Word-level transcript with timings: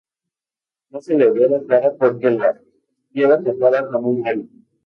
No 0.95 0.99
se 1.07 1.13
le 1.19 1.27
ve 1.35 1.47
la 1.51 1.59
cara 1.67 1.93
porque 2.01 2.31
la 2.39 2.51
lleva 3.11 3.39
tapada 3.45 3.87
con 3.89 4.03
un 4.15 4.23
velo. 4.23 4.43